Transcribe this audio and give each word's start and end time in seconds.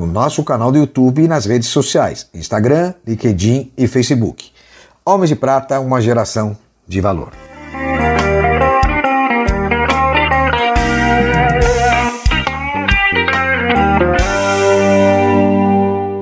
no 0.00 0.06
nosso 0.06 0.42
canal 0.42 0.72
do 0.72 0.78
YouTube 0.78 1.22
e 1.22 1.28
nas 1.28 1.44
redes 1.44 1.68
sociais, 1.68 2.26
Instagram, 2.32 2.94
LinkedIn 3.06 3.70
e 3.76 3.86
Facebook. 3.86 4.50
Homens 5.04 5.28
de 5.28 5.36
Prata, 5.36 5.78
uma 5.78 6.00
geração 6.00 6.56
de 6.88 7.02
valor. 7.02 7.32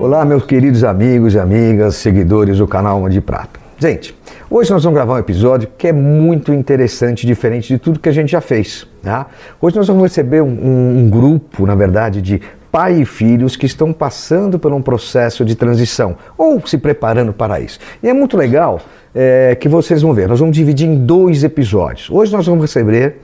Olá, 0.00 0.24
meus 0.24 0.44
queridos 0.44 0.82
amigos 0.82 1.34
e 1.34 1.38
amigas, 1.38 1.94
seguidores 1.94 2.58
do 2.58 2.66
canal 2.66 2.98
Homem 2.98 3.12
de 3.12 3.20
Prata. 3.20 3.60
Gente, 3.78 4.12
hoje 4.50 4.72
nós 4.72 4.82
vamos 4.82 4.96
gravar 4.96 5.14
um 5.14 5.18
episódio 5.18 5.68
que 5.78 5.86
é 5.86 5.92
muito 5.92 6.52
interessante, 6.52 7.24
diferente 7.24 7.68
de 7.68 7.78
tudo 7.78 8.00
que 8.00 8.08
a 8.08 8.12
gente 8.12 8.32
já 8.32 8.40
fez. 8.40 8.88
Tá? 9.04 9.28
Hoje 9.60 9.76
nós 9.76 9.86
vamos 9.86 10.02
receber 10.02 10.42
um, 10.42 10.48
um, 10.48 10.98
um 10.98 11.08
grupo, 11.08 11.64
na 11.64 11.76
verdade, 11.76 12.20
de 12.20 12.42
pai 12.70 13.00
e 13.00 13.04
filhos 13.04 13.56
que 13.56 13.66
estão 13.66 13.92
passando 13.92 14.58
por 14.58 14.72
um 14.72 14.82
processo 14.82 15.44
de 15.44 15.54
transição 15.54 16.16
ou 16.36 16.64
se 16.66 16.78
preparando 16.78 17.32
para 17.32 17.60
isso. 17.60 17.78
E 18.02 18.08
é 18.08 18.12
muito 18.12 18.36
legal 18.36 18.80
é, 19.14 19.56
que 19.58 19.68
vocês 19.68 20.02
vão 20.02 20.12
ver. 20.12 20.28
Nós 20.28 20.40
vamos 20.40 20.56
dividir 20.56 20.86
em 20.86 20.96
dois 21.04 21.44
episódios. 21.44 22.10
Hoje 22.10 22.32
nós 22.32 22.46
vamos 22.46 22.62
receber 22.62 23.16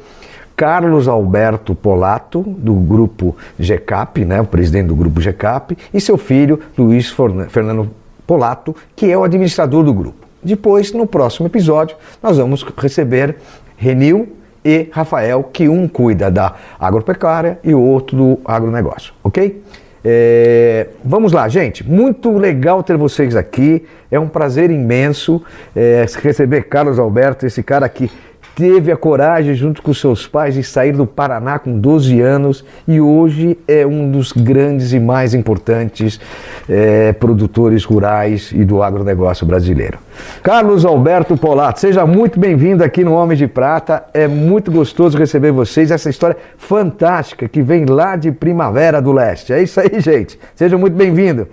Carlos 0.56 1.08
Alberto 1.08 1.74
Polato, 1.74 2.42
do 2.42 2.74
grupo 2.74 3.36
GCAP, 3.58 4.24
né, 4.24 4.40
o 4.40 4.46
presidente 4.46 4.86
do 4.86 4.94
grupo 4.94 5.20
GCAP, 5.20 5.76
e 5.92 6.00
seu 6.00 6.16
filho 6.16 6.60
Luiz 6.78 7.12
Fernando 7.48 7.90
Polato, 8.26 8.74
que 8.94 9.10
é 9.10 9.18
o 9.18 9.24
administrador 9.24 9.82
do 9.82 9.92
grupo. 9.92 10.24
Depois, 10.42 10.92
no 10.92 11.06
próximo 11.06 11.46
episódio, 11.46 11.96
nós 12.22 12.36
vamos 12.36 12.62
receber 12.76 13.36
Renil 13.76 14.28
e 14.64 14.88
Rafael, 14.90 15.42
que 15.52 15.68
um 15.68 15.86
cuida 15.86 16.30
da 16.30 16.54
agropecuária 16.78 17.58
e 17.62 17.74
o 17.74 17.80
outro 17.80 18.16
do 18.16 18.40
agronegócio, 18.44 19.12
ok? 19.22 19.62
É, 20.06 20.88
vamos 21.02 21.32
lá, 21.32 21.48
gente. 21.48 21.82
Muito 21.82 22.36
legal 22.36 22.82
ter 22.82 22.96
vocês 22.96 23.34
aqui. 23.34 23.86
É 24.10 24.20
um 24.20 24.28
prazer 24.28 24.70
imenso 24.70 25.42
é, 25.74 26.04
receber 26.22 26.64
Carlos 26.64 26.98
Alberto, 26.98 27.46
esse 27.46 27.62
cara 27.62 27.88
que 27.88 28.10
teve 28.54 28.92
a 28.92 28.96
coragem, 28.96 29.54
junto 29.54 29.82
com 29.82 29.92
seus 29.92 30.26
pais, 30.26 30.54
de 30.54 30.62
sair 30.62 30.92
do 30.92 31.06
Paraná 31.06 31.58
com 31.58 31.78
12 31.78 32.20
anos 32.20 32.64
e 32.86 33.00
hoje 33.00 33.58
é 33.66 33.86
um 33.86 34.10
dos 34.10 34.32
grandes 34.32 34.92
e 34.92 35.00
mais 35.00 35.34
importantes 35.34 36.20
é, 36.68 37.12
produtores 37.12 37.84
rurais 37.84 38.52
e 38.52 38.64
do 38.64 38.82
agronegócio 38.82 39.46
brasileiro. 39.46 39.98
Carlos 40.42 40.84
Alberto 40.84 41.36
Polato, 41.36 41.80
seja 41.80 42.06
muito 42.06 42.38
bem-vindo 42.38 42.84
aqui 42.84 43.04
no 43.04 43.14
Homem 43.14 43.36
de 43.36 43.46
Prata. 43.46 44.04
É 44.14 44.28
muito 44.28 44.70
gostoso 44.70 45.18
receber 45.18 45.50
vocês, 45.50 45.90
essa 45.90 46.08
história 46.08 46.36
fantástica 46.56 47.48
que 47.48 47.62
vem 47.62 47.84
lá 47.84 48.16
de 48.16 48.30
Primavera 48.30 49.02
do 49.02 49.12
Leste. 49.12 49.52
É 49.52 49.62
isso 49.62 49.80
aí, 49.80 50.00
gente. 50.00 50.38
Seja 50.54 50.78
muito 50.78 50.94
bem-vindo. 50.94 51.48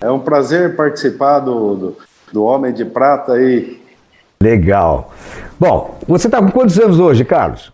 É 0.00 0.10
um 0.10 0.20
prazer 0.20 0.76
participar 0.76 1.40
do, 1.40 1.74
do, 1.74 1.96
do 2.32 2.44
Homem 2.44 2.72
de 2.72 2.84
Prata 2.84 3.32
aí 3.32 3.80
Legal. 4.42 5.12
Bom, 5.60 5.98
você 6.08 6.26
está 6.26 6.38
com 6.38 6.50
quantos 6.50 6.78
anos 6.78 6.98
hoje, 6.98 7.22
Carlos? 7.22 7.70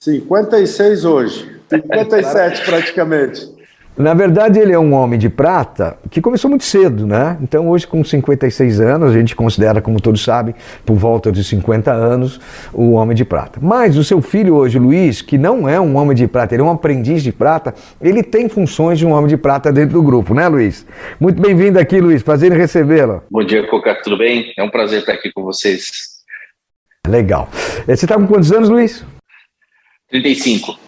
56 0.00 1.04
hoje. 1.04 1.60
57 1.70 2.62
praticamente. 2.66 3.54
Na 3.96 4.12
verdade, 4.12 4.58
ele 4.58 4.72
é 4.72 4.78
um 4.78 4.92
homem 4.92 5.16
de 5.16 5.28
prata 5.28 5.96
que 6.10 6.20
começou 6.20 6.50
muito 6.50 6.64
cedo, 6.64 7.06
né? 7.06 7.38
Então, 7.40 7.68
hoje, 7.70 7.86
com 7.86 8.02
56 8.02 8.80
anos, 8.80 9.12
a 9.12 9.14
gente 9.14 9.36
considera, 9.36 9.80
como 9.80 10.00
todos 10.00 10.24
sabem, 10.24 10.52
por 10.84 10.96
volta 10.96 11.30
de 11.30 11.44
50 11.44 11.92
anos, 11.92 12.40
o 12.72 12.94
homem 12.94 13.14
de 13.14 13.24
prata. 13.24 13.60
Mas 13.62 13.96
o 13.96 14.02
seu 14.02 14.20
filho 14.20 14.56
hoje, 14.56 14.76
Luiz, 14.76 15.22
que 15.22 15.38
não 15.38 15.68
é 15.68 15.80
um 15.80 15.96
homem 15.96 16.16
de 16.16 16.26
prata, 16.26 16.56
ele 16.56 16.62
é 16.62 16.64
um 16.64 16.72
aprendiz 16.72 17.22
de 17.22 17.30
prata, 17.30 17.72
ele 18.02 18.24
tem 18.24 18.48
funções 18.48 18.98
de 18.98 19.06
um 19.06 19.12
homem 19.12 19.28
de 19.28 19.36
prata 19.36 19.72
dentro 19.72 19.92
do 19.92 20.02
grupo, 20.02 20.34
né, 20.34 20.48
Luiz? 20.48 20.84
Muito 21.20 21.40
bem-vindo 21.40 21.78
aqui, 21.78 22.00
Luiz. 22.00 22.20
Prazer 22.20 22.50
em 22.50 22.56
recebê-lo. 22.56 23.22
Bom 23.30 23.44
dia, 23.44 23.64
Coca. 23.68 23.94
Tudo 24.02 24.18
bem? 24.18 24.52
É 24.58 24.62
um 24.64 24.70
prazer 24.70 24.98
estar 24.98 25.12
aqui 25.12 25.30
com 25.32 25.44
vocês. 25.44 26.13
Legal. 27.06 27.48
Eh, 27.86 27.94
você 27.94 28.04
está 28.04 28.16
com 28.16 28.26
quantos 28.26 28.50
anos, 28.50 28.68
Luiz? 28.68 29.04
35. 30.10 30.78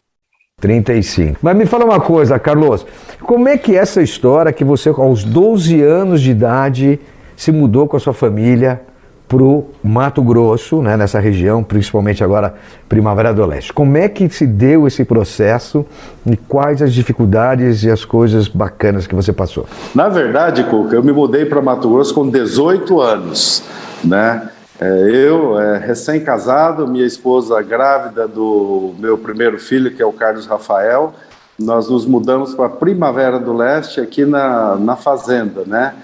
35. 0.61 1.39
Mas 1.43 1.57
me 1.57 1.67
fala 1.67 1.85
uma 1.85 2.01
coisa, 2.01 2.39
Carlos, 2.39 2.87
como 3.21 3.49
é 3.49 3.59
que 3.59 3.77
é 3.77 3.79
essa 3.81 4.03
história 4.03 4.53
que 4.53 4.65
você, 4.65 4.89
aos 4.89 5.23
12 5.25 5.83
anos 5.83 6.23
de 6.23 6.31
idade, 6.31 6.99
se 7.37 7.53
mudou 7.53 7.87
com 7.87 7.97
a 7.97 8.01
sua 8.01 8.15
família 8.15 8.81
para 9.29 9.43
o 9.43 9.69
Mato 9.83 10.23
Grosso, 10.23 10.81
né, 10.81 10.97
nessa 10.97 11.19
região, 11.19 11.63
principalmente 11.63 12.23
agora 12.23 12.55
Primavera 12.89 13.35
do 13.35 13.45
Leste? 13.45 13.73
Como 13.73 13.97
é 13.97 14.09
que 14.09 14.29
se 14.29 14.47
deu 14.47 14.87
esse 14.87 15.05
processo 15.05 15.85
e 16.25 16.37
quais 16.37 16.81
as 16.81 16.95
dificuldades 16.95 17.83
e 17.83 17.91
as 17.91 18.05
coisas 18.05 18.49
bacanas 18.49 19.07
que 19.07 19.15
você 19.15 19.33
passou? 19.33 19.67
Na 19.95 20.09
verdade, 20.09 20.65
Cuca, 20.65 20.95
eu 20.95 21.03
me 21.03 21.13
mudei 21.13 21.45
para 21.45 21.61
Mato 21.61 21.91
Grosso 21.91 22.15
com 22.15 22.31
18 22.31 23.01
anos, 23.01 23.65
né? 24.05 24.49
É, 24.81 24.87
eu, 25.11 25.59
é, 25.59 25.79
recém-casado, 25.79 26.87
minha 26.87 27.07
esposa 27.07 27.61
grávida 27.63 28.29
do 28.29 28.95
meu 28.99 29.17
primeiro 29.17 29.59
filho, 29.59 29.91
que 29.91 30.03
é 30.03 30.07
o 30.07 30.13
Carlos 30.13 30.47
Rafael, 30.47 31.15
nós 31.59 31.89
nos 31.89 32.05
mudamos 32.05 32.55
para 32.55 32.69
Primavera 32.69 33.39
do 33.39 33.55
Leste, 33.55 34.01
aqui 34.01 34.27
na, 34.27 34.77
na 34.77 34.95
fazenda, 34.95 35.63
né? 35.67 35.95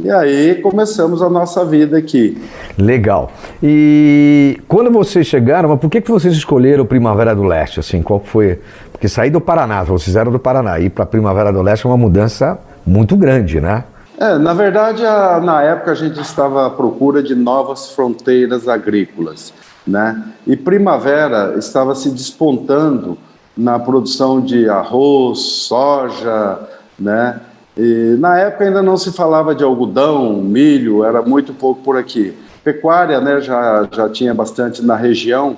E 0.00 0.10
aí 0.10 0.54
começamos 0.56 1.22
a 1.22 1.28
nossa 1.28 1.64
vida 1.64 1.98
aqui. 1.98 2.42
Legal. 2.78 3.30
E 3.62 4.58
quando 4.66 4.90
vocês 4.90 5.26
chegaram, 5.26 5.76
por 5.76 5.90
que, 5.90 6.00
que 6.00 6.10
vocês 6.10 6.34
escolheram 6.34 6.86
Primavera 6.86 7.34
do 7.34 7.44
Leste? 7.44 7.80
Assim, 7.80 8.02
qual 8.02 8.18
foi? 8.18 8.58
Porque 8.90 9.06
sair 9.06 9.30
do 9.30 9.40
Paraná, 9.40 9.82
vocês 9.82 10.16
eram 10.16 10.32
do 10.32 10.38
Paraná, 10.38 10.80
ir 10.80 10.90
para 10.90 11.04
Primavera 11.04 11.52
do 11.52 11.60
Leste 11.60 11.86
é 11.86 11.90
uma 11.90 11.98
mudança 11.98 12.58
muito 12.86 13.14
grande, 13.16 13.60
né? 13.60 13.84
É, 14.22 14.38
na 14.38 14.54
verdade, 14.54 15.04
a, 15.04 15.40
na 15.40 15.64
época 15.64 15.90
a 15.90 15.94
gente 15.96 16.20
estava 16.20 16.64
à 16.64 16.70
procura 16.70 17.20
de 17.20 17.34
novas 17.34 17.90
fronteiras 17.90 18.68
agrícolas, 18.68 19.52
né? 19.84 20.22
E 20.46 20.56
primavera 20.56 21.56
estava 21.58 21.92
se 21.96 22.08
despontando 22.08 23.18
na 23.56 23.80
produção 23.80 24.40
de 24.40 24.68
arroz, 24.68 25.40
soja, 25.40 26.56
né? 26.96 27.40
E 27.76 28.14
na 28.20 28.38
época 28.38 28.62
ainda 28.62 28.80
não 28.80 28.96
se 28.96 29.10
falava 29.10 29.56
de 29.56 29.64
algodão, 29.64 30.34
milho, 30.34 31.02
era 31.02 31.20
muito 31.20 31.52
pouco 31.52 31.82
por 31.82 31.96
aqui. 31.96 32.32
Pecuária, 32.62 33.20
né, 33.20 33.40
já, 33.40 33.88
já 33.90 34.08
tinha 34.08 34.32
bastante 34.32 34.84
na 34.84 34.94
região, 34.94 35.56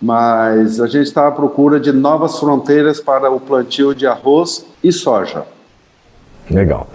mas 0.00 0.80
a 0.80 0.86
gente 0.86 1.08
estava 1.08 1.30
à 1.30 1.32
procura 1.32 1.80
de 1.80 1.90
novas 1.90 2.38
fronteiras 2.38 3.00
para 3.00 3.28
o 3.28 3.40
plantio 3.40 3.92
de 3.92 4.06
arroz 4.06 4.64
e 4.84 4.92
soja. 4.92 5.42
Legal. 6.48 6.86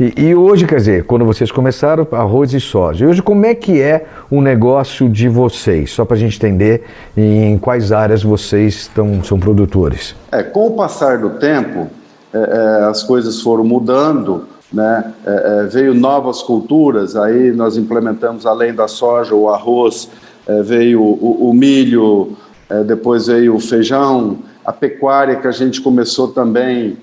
E, 0.00 0.28
e, 0.28 0.34
hoje, 0.34 0.64
quer 0.64 0.76
dizer, 0.76 1.04
quando 1.04 1.24
vocês 1.24 1.50
começaram, 1.50 2.06
arroz 2.12 2.54
e 2.54 2.60
soja. 2.60 3.04
E 3.04 3.08
hoje, 3.08 3.20
como 3.20 3.44
é 3.44 3.52
que 3.52 3.82
é 3.82 4.06
o 4.30 4.40
negócio 4.40 5.08
de 5.08 5.28
vocês? 5.28 5.90
Só 5.90 6.04
para 6.04 6.16
a 6.16 6.18
gente 6.18 6.36
entender 6.36 6.84
em 7.16 7.58
quais 7.58 7.90
áreas 7.90 8.22
vocês 8.22 8.88
são 9.24 9.40
produtores. 9.40 10.14
É, 10.30 10.44
com 10.44 10.68
o 10.68 10.70
passar 10.76 11.18
do 11.18 11.30
tempo, 11.30 11.88
é, 12.32 12.38
é, 12.38 12.84
as 12.84 13.02
coisas 13.02 13.40
foram 13.42 13.64
mudando, 13.64 14.44
né? 14.72 15.12
É, 15.26 15.62
é 15.62 15.66
veio 15.66 15.92
novas 15.94 16.42
culturas, 16.42 17.16
aí 17.16 17.50
nós 17.50 17.76
implementamos, 17.76 18.46
além 18.46 18.72
da 18.72 18.86
soja, 18.86 19.34
o 19.34 19.48
arroz, 19.48 20.08
é, 20.46 20.62
veio 20.62 21.02
o, 21.02 21.50
o 21.50 21.52
milho, 21.52 22.36
é, 22.70 22.84
depois 22.84 23.26
veio 23.26 23.56
o 23.56 23.60
feijão, 23.60 24.38
a 24.64 24.72
pecuária 24.72 25.34
que 25.34 25.48
a 25.48 25.52
gente 25.52 25.80
começou 25.80 26.28
também 26.28 26.96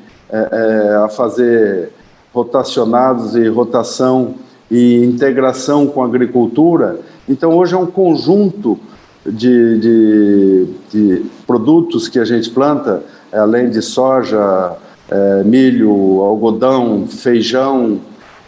a 1.04 1.08
fazer 1.08 1.92
rotacionados 2.36 3.34
e 3.34 3.48
rotação 3.48 4.36
e 4.70 5.06
integração 5.06 5.88
com 5.88 6.04
a 6.04 6.06
agricultura. 6.06 7.00
Então, 7.30 7.56
hoje 7.56 7.74
é 7.74 7.78
um 7.78 7.86
conjunto 7.86 8.78
de, 9.26 9.80
de, 9.80 10.68
de 10.92 11.26
produtos 11.48 12.10
que 12.10 12.20
a 12.20 12.26
gente 12.26 12.50
planta, 12.50 13.02
além 13.32 13.70
de 13.70 13.82
soja, 13.82 14.74
é, 15.10 15.44
milho, 15.44 16.20
algodão, 16.22 17.08
feijão, 17.08 18.02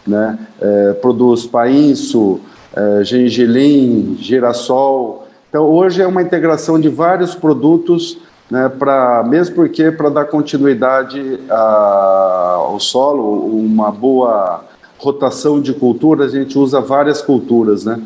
né? 0.05 0.37
É, 0.59 0.93
produz 0.93 1.45
painço, 1.45 2.41
é, 2.75 3.03
gengilim, 3.05 4.17
girassol. 4.19 5.27
Então, 5.49 5.63
hoje 5.63 6.01
é 6.01 6.07
uma 6.07 6.21
integração 6.21 6.79
de 6.79 6.89
vários 6.89 7.35
produtos 7.35 8.17
né, 8.49 8.69
pra, 8.69 9.23
mesmo 9.23 9.55
porque 9.55 9.91
para 9.91 10.09
dar 10.09 10.25
continuidade 10.25 11.39
a, 11.49 12.53
ao 12.57 12.79
solo, 12.79 13.45
uma 13.55 13.91
boa 13.91 14.63
rotação 14.97 15.61
de 15.61 15.73
cultura, 15.73 16.25
a 16.25 16.29
gente 16.29 16.57
usa 16.57 16.81
várias 16.81 17.21
culturas, 17.21 17.85
né? 17.85 18.01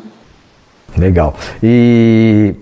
Legal. 0.96 1.34
E 1.62 2.54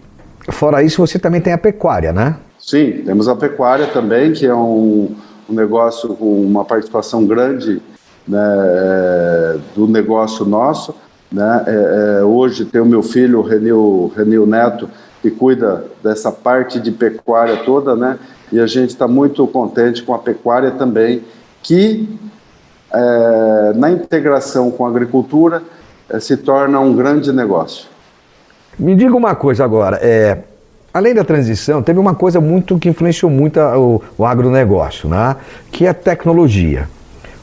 fora 0.50 0.82
isso, 0.82 1.04
você 1.04 1.18
também 1.18 1.40
tem 1.40 1.52
a 1.52 1.58
pecuária, 1.58 2.12
né? 2.12 2.36
Sim, 2.58 3.02
temos 3.04 3.26
a 3.26 3.34
pecuária 3.34 3.86
também, 3.86 4.32
que 4.32 4.46
é 4.46 4.54
um, 4.54 5.14
um 5.48 5.54
negócio 5.54 6.14
com 6.14 6.42
uma 6.42 6.64
participação 6.64 7.26
grande 7.26 7.82
né, 8.28 8.38
é, 8.38 9.56
do 9.74 9.88
negócio 9.88 10.44
nosso. 10.44 10.94
Né? 11.32 11.64
É, 11.66 12.18
é, 12.20 12.24
hoje 12.24 12.64
tem 12.64 12.80
o 12.80 12.86
meu 12.86 13.02
filho, 13.02 13.40
o 13.40 13.42
Renil, 13.42 14.12
Renil 14.16 14.46
Neto, 14.46 14.88
que 15.22 15.30
cuida 15.30 15.84
dessa 16.02 16.32
parte 16.32 16.80
de 16.80 16.90
pecuária 16.90 17.58
toda, 17.58 17.94
né? 17.94 18.18
E 18.52 18.58
a 18.58 18.66
gente 18.66 18.90
está 18.90 19.06
muito 19.06 19.46
contente 19.46 20.02
com 20.02 20.14
a 20.14 20.18
pecuária 20.18 20.70
também, 20.72 21.22
que 21.62 22.18
é, 22.92 23.72
na 23.76 23.90
integração 23.90 24.70
com 24.70 24.84
a 24.84 24.88
agricultura 24.88 25.62
é, 26.08 26.18
se 26.18 26.36
torna 26.36 26.80
um 26.80 26.94
grande 26.94 27.32
negócio. 27.32 27.88
Me 28.78 28.94
diga 28.94 29.14
uma 29.14 29.34
coisa 29.34 29.64
agora, 29.64 29.98
é, 30.02 30.38
além 30.92 31.14
da 31.14 31.22
transição, 31.22 31.82
teve 31.82 31.98
uma 31.98 32.14
coisa 32.14 32.40
muito 32.40 32.78
que 32.78 32.88
influenciou 32.88 33.30
muito 33.30 33.60
a, 33.60 33.78
o, 33.78 34.02
o 34.16 34.24
agronegócio, 34.24 35.08
né? 35.08 35.36
que 35.70 35.86
é 35.86 35.90
a 35.90 35.94
tecnologia. 35.94 36.88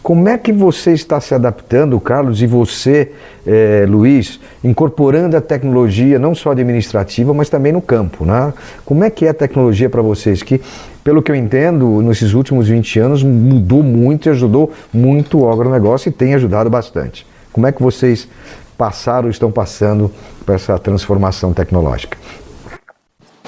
Como 0.01 0.29
é 0.29 0.37
que 0.37 0.53
você 0.53 0.93
está 0.93 1.19
se 1.19 1.33
adaptando, 1.35 1.99
Carlos, 1.99 2.41
e 2.41 2.47
você, 2.47 3.11
eh, 3.45 3.85
Luiz, 3.87 4.39
incorporando 4.63 5.35
a 5.35 5.41
tecnologia 5.41 6.17
não 6.17 6.33
só 6.33 6.51
administrativa, 6.51 7.33
mas 7.33 7.49
também 7.49 7.73
no 7.73 7.81
campo, 7.81 8.25
né? 8.25 8.53
Como 8.85 9.03
é 9.03 9.09
que 9.09 9.25
é 9.25 9.29
a 9.29 9.33
tecnologia 9.33 9.89
para 9.89 10.01
vocês? 10.01 10.41
Que, 10.41 10.61
pelo 11.03 11.21
que 11.21 11.31
eu 11.31 11.35
entendo, 11.35 12.01
nesses 12.01 12.33
últimos 12.33 12.69
20 12.69 12.99
anos 12.99 13.23
mudou 13.23 13.83
muito 13.83 14.27
e 14.27 14.29
ajudou 14.29 14.71
muito 14.93 15.39
o 15.39 15.51
agronegócio 15.51 16.09
e 16.09 16.11
tem 16.11 16.33
ajudado 16.35 16.69
bastante. 16.69 17.25
Como 17.51 17.67
é 17.67 17.71
que 17.71 17.81
vocês 17.81 18.29
passaram, 18.77 19.29
estão 19.29 19.51
passando 19.51 20.11
por 20.45 20.55
essa 20.55 20.77
transformação 20.77 21.51
tecnológica? 21.51 22.17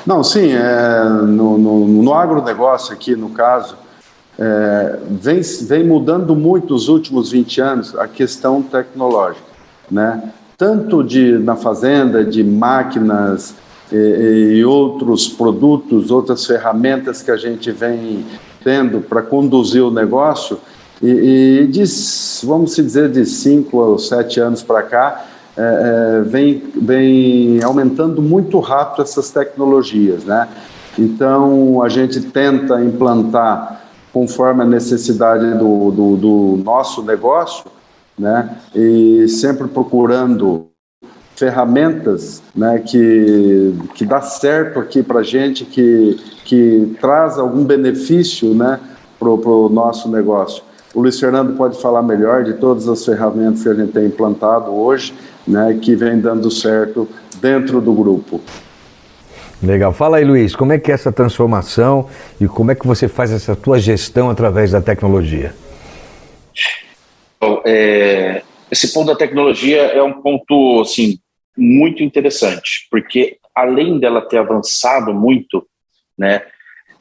Não, 0.06 0.24
sim, 0.24 0.52
é, 0.54 1.04
no, 1.04 1.58
no, 1.58 1.88
no 1.88 2.14
agronegócio 2.14 2.94
aqui, 2.94 3.16
no 3.16 3.30
caso, 3.30 3.78
é, 4.42 5.00
vem, 5.10 5.42
vem 5.68 5.84
mudando 5.84 6.34
muito 6.34 6.74
nos 6.74 6.88
últimos 6.88 7.32
20 7.32 7.62
anos 7.62 7.96
a 7.98 8.08
questão 8.08 8.62
tecnológica, 8.62 9.44
né? 9.92 10.32
tanto 10.58 11.04
de, 11.04 11.38
na 11.38 11.58
fazenda, 11.58 12.24
de 12.24 12.42
máquinas 12.42 13.54
e, 13.92 14.58
e 14.58 14.66
outros 14.66 15.28
produtos, 15.28 16.10
outras 16.10 16.46
ferramentas 16.46 17.22
que 17.22 17.32
a 17.32 17.36
gente 17.36 17.70
vem 17.72 18.26
tendo 18.64 19.02
para 19.02 19.22
conduzir 19.22 19.84
o 19.84 19.92
negócio, 19.92 20.58
e, 21.02 21.64
e 21.64 21.68
de, 21.68 21.84
vamos 22.44 22.76
dizer, 22.76 23.10
de 23.10 23.26
5 23.26 23.78
ou 23.78 24.00
7 24.00 24.40
anos 24.40 24.64
para 24.64 24.84
cá, 24.84 25.26
é, 25.58 25.62
é, 25.62 26.22
vem, 26.22 26.64
vem 26.76 27.64
aumentando 27.64 28.22
muito 28.22 28.60
rápido 28.60 29.02
essas 29.02 29.30
tecnologias, 29.32 30.24
né? 30.24 30.48
Então, 30.98 31.82
a 31.82 31.90
gente 31.90 32.20
tenta 32.22 32.82
implantar 32.84 33.89
conforme 34.12 34.64
a 34.64 34.66
necessidade 34.66 35.58
do, 35.58 35.92
do, 35.92 36.18
do 36.18 36.64
nosso 36.64 37.04
negócio, 37.04 37.66
né? 38.18 38.58
E 38.76 39.28
sempre 39.28 39.68
procurando 39.68 40.70
ferramentas 41.40 42.44
né, 42.54 42.80
que, 42.80 43.74
que 43.96 44.06
dá 44.06 44.20
certo 44.20 44.78
aqui 44.78 45.02
para 45.02 45.22
a 45.22 45.24
gente, 45.24 45.64
que, 45.64 46.20
que 46.44 46.98
traz 47.00 47.40
algum 47.40 47.64
benefício 47.64 48.54
né, 48.54 48.78
para 49.18 49.30
o 49.30 49.70
nosso 49.70 50.10
negócio. 50.10 50.62
O 50.94 51.02
Luiz 51.02 51.18
Fernando 51.18 51.56
pode 51.56 51.82
falar 51.82 52.02
melhor 52.02 52.44
de 52.44 52.56
todas 52.56 52.90
as 52.90 53.06
ferramentas 53.06 53.64
que 53.64 53.70
a 53.70 53.74
gente 53.74 53.94
tem 53.94 54.08
implantado 54.08 54.72
hoje, 54.72 55.14
né, 55.48 55.80
que 55.82 55.96
vem 55.96 56.20
dando 56.20 56.52
certo 56.52 57.08
dentro 57.40 57.80
do 57.80 57.94
grupo. 57.94 58.42
Legal. 59.62 59.92
Fala 59.92 60.18
aí, 60.18 60.24
Luiz, 60.24 60.56
como 60.56 60.72
é 60.72 60.80
que 60.80 60.90
é 60.90 60.94
essa 60.94 61.12
transformação 61.12 62.10
e 62.40 62.48
como 62.48 62.72
é 62.72 62.76
que 62.76 62.88
você 62.88 63.08
faz 63.08 63.32
essa 63.32 63.56
tua 63.56 63.78
gestão 63.80 64.30
através 64.30 64.72
da 64.72 64.82
tecnologia? 64.82 65.54
Bom, 67.42 67.62
é, 67.66 68.42
esse 68.72 68.94
ponto 68.94 69.08
da 69.08 69.16
tecnologia 69.16 69.82
é 69.82 70.02
um 70.02 70.22
ponto 70.22 70.82
assim 70.82 71.20
muito 71.58 72.02
interessante, 72.04 72.88
porque 72.90 73.38
além 73.54 74.00
dela 74.00 74.22
ter 74.22 74.38
avançado 74.38 75.14
muito, 75.14 75.68
né, 76.18 76.42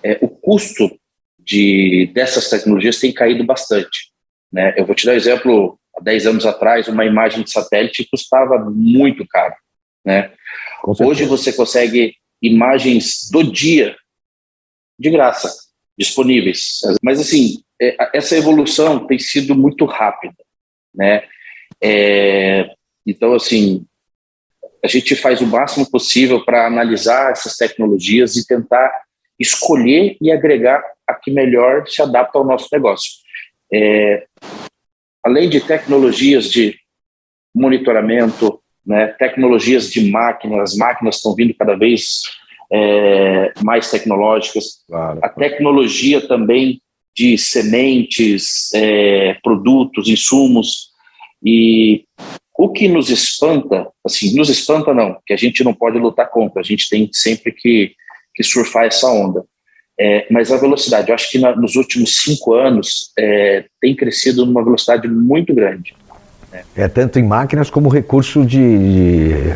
é, 0.03 0.19
o 0.21 0.29
custo 0.29 0.91
de 1.39 2.11
dessas 2.13 2.51
tecnologias 2.51 2.99
tem 2.99 3.13
caído 3.13 3.45
bastante. 3.45 4.11
Né? 4.53 4.75
Eu 4.77 4.85
vou 4.85 4.95
te 4.95 5.07
dar 5.07 5.13
um 5.13 5.17
exemplo. 5.17 5.79
Há 5.97 6.01
10 6.01 6.27
anos 6.27 6.47
atrás, 6.47 6.87
uma 6.87 7.05
imagem 7.05 7.43
de 7.43 7.51
satélite 7.51 8.07
custava 8.09 8.59
muito 8.59 9.27
caro. 9.27 9.55
Né? 10.05 10.31
Hoje 11.01 11.25
você 11.25 11.53
consegue 11.53 12.15
imagens 12.43 13.29
do 13.31 13.43
dia 13.43 13.97
de 14.99 15.11
graça 15.11 15.53
disponíveis. 15.97 16.81
Mas 17.03 17.21
assim, 17.21 17.63
é, 17.81 17.97
essa 18.15 18.37
evolução 18.37 19.07
tem 19.07 19.19
sido 19.19 19.55
muito 19.55 19.85
rápida, 19.85 20.37
né? 20.95 21.25
É, 21.83 22.71
então 23.07 23.35
assim, 23.35 23.87
a 24.83 24.89
gente 24.89 25.15
faz 25.17 25.41
o 25.41 25.47
máximo 25.47 25.91
possível 25.91 26.45
para 26.45 26.67
analisar 26.67 27.33
essas 27.33 27.57
tecnologias 27.57 28.37
e 28.37 28.47
tentar 28.47 28.91
escolher 29.39 30.17
e 30.21 30.31
agregar 30.31 30.83
a 31.07 31.15
que 31.15 31.31
melhor 31.31 31.87
se 31.89 32.03
adapta 32.03 32.39
ao 32.39 32.45
nosso 32.45 32.69
negócio. 32.73 33.13
É, 33.73 34.27
além 35.25 35.49
de 35.49 35.61
tecnologias 35.61 36.51
de 36.51 36.77
monitoramento, 37.55 38.63
né, 38.89 39.09
tecnologias 39.19 39.91
de 39.93 40.11
máquinas, 40.11 40.73
as 40.73 40.77
máquinas 40.77 41.17
estão 41.17 41.35
vindo 41.35 41.53
cada 41.53 41.77
vez 41.77 42.23
é, 42.73 43.53
mais 43.63 43.91
tecnológicas, 43.91 44.83
claro. 44.89 45.21
a 45.23 45.29
tecnologia 45.29 46.27
também 46.27 46.81
de 47.15 47.37
sementes, 47.37 48.73
é, 48.75 49.37
produtos, 49.43 50.09
insumos, 50.09 50.89
e 51.45 52.05
o 52.59 52.71
que 52.71 52.89
nos 52.89 53.11
espanta, 53.11 53.89
assim, 54.05 54.35
nos 54.35 54.49
espanta 54.49 54.95
não, 54.95 55.19
que 55.27 55.35
a 55.35 55.37
gente 55.37 55.63
não 55.63 55.75
pode 55.75 55.99
lutar 55.99 56.31
contra, 56.31 56.61
a 56.61 56.65
gente 56.65 56.89
tem 56.89 57.11
sempre 57.13 57.53
que, 57.53 57.93
que 58.35 58.43
surfar 58.43 58.87
essa 58.87 59.07
onda. 59.09 59.45
É, 60.01 60.27
mas 60.31 60.53
a 60.53 60.57
velocidade, 60.57 61.09
eu 61.09 61.15
acho 61.15 61.29
que 61.29 61.39
na, 61.39 61.55
nos 61.57 61.75
últimos 61.75 62.23
cinco 62.23 62.55
anos 62.55 63.13
é, 63.19 63.65
tem 63.81 63.95
crescido 63.95 64.47
numa 64.47 64.65
velocidade 64.65 65.09
muito 65.09 65.53
grande. 65.53 65.95
É 66.75 66.89
tanto 66.89 67.19
em 67.19 67.23
máquinas 67.23 67.69
como 67.69 67.89
recurso 67.89 68.45
de, 68.45 69.53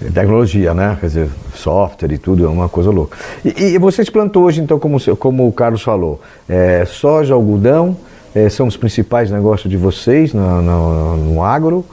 de 0.00 0.10
tecnologia, 0.12 0.72
né? 0.72 0.96
Quer 1.00 1.06
dizer, 1.06 1.28
software 1.54 2.12
e 2.12 2.18
tudo, 2.18 2.44
é 2.44 2.48
uma 2.48 2.68
coisa 2.68 2.90
louca. 2.90 3.18
E, 3.44 3.74
e 3.74 3.78
vocês 3.78 4.08
plantam 4.08 4.42
hoje, 4.42 4.60
então, 4.60 4.78
como, 4.78 4.98
como 5.16 5.48
o 5.48 5.52
Carlos 5.52 5.82
falou, 5.82 6.20
é, 6.48 6.84
soja, 6.84 7.34
algodão, 7.34 7.96
é, 8.34 8.48
são 8.48 8.66
os 8.66 8.76
principais 8.76 9.30
negócios 9.30 9.68
de 9.68 9.76
vocês 9.76 10.32
no, 10.32 10.62
no, 10.62 11.16
no 11.16 11.42
agro. 11.42 11.84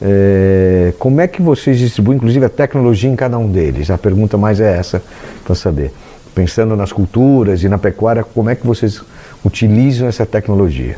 É, 0.00 0.92
como 0.98 1.20
é 1.20 1.26
que 1.26 1.42
vocês 1.42 1.78
distribuem, 1.78 2.16
inclusive, 2.16 2.46
a 2.46 2.48
tecnologia 2.48 3.10
em 3.10 3.16
cada 3.16 3.36
um 3.36 3.50
deles? 3.50 3.90
A 3.90 3.98
pergunta 3.98 4.38
mais 4.38 4.60
é 4.60 4.76
essa, 4.76 5.02
para 5.44 5.54
saber. 5.54 5.92
Pensando 6.34 6.76
nas 6.76 6.92
culturas 6.92 7.64
e 7.64 7.68
na 7.68 7.78
pecuária, 7.78 8.22
como 8.22 8.48
é 8.48 8.54
que 8.54 8.64
vocês 8.64 9.02
utilizam 9.44 10.06
essa 10.06 10.24
tecnologia? 10.24 10.96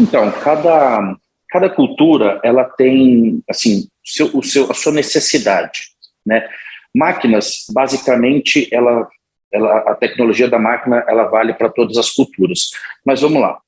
Então, 0.00 0.30
cada, 0.42 1.16
cada 1.52 1.68
cultura 1.68 2.40
ela 2.42 2.64
tem 2.64 3.42
assim 3.48 3.86
seu, 4.02 4.30
o 4.34 4.42
seu, 4.42 4.70
a 4.70 4.74
sua 4.74 4.92
necessidade, 4.92 5.82
né? 6.24 6.48
Máquinas, 6.94 7.66
basicamente, 7.72 8.68
ela, 8.72 9.08
ela, 9.52 9.78
a 9.90 9.94
tecnologia 9.94 10.48
da 10.48 10.58
máquina 10.58 11.04
ela 11.06 11.24
vale 11.24 11.54
para 11.54 11.70
todas 11.70 11.96
as 11.96 12.10
culturas. 12.10 12.70
Mas 13.04 13.20
vamos 13.20 13.40
lá, 13.40 13.58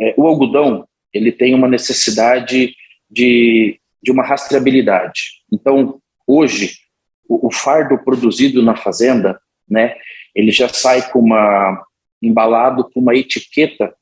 é, 0.00 0.14
o 0.16 0.26
algodão 0.26 0.86
ele 1.12 1.30
tem 1.30 1.54
uma 1.54 1.68
necessidade 1.68 2.74
de, 3.10 3.78
de 4.02 4.10
uma 4.10 4.24
rastreabilidade. 4.24 5.42
Então, 5.52 6.00
hoje, 6.26 6.78
o, 7.28 7.48
o 7.48 7.52
fardo 7.52 7.98
produzido 7.98 8.62
na 8.62 8.76
fazenda, 8.76 9.40
né? 9.68 9.96
Ele 10.34 10.50
já 10.50 10.68
sai 10.68 11.10
com 11.10 11.18
uma 11.18 11.84
embalado 12.22 12.88
com 12.90 13.00
uma 13.00 13.16
etiqueta 13.16 13.92